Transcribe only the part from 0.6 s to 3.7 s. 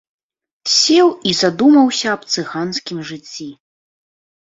Сеў і задумаўся аб цыганскім жыцці.